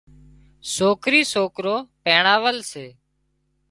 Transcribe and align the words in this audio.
سوڪري 0.75 1.21
سوڪرو 1.33 1.75
پينڻاول 2.03 2.57
سي 2.71 2.85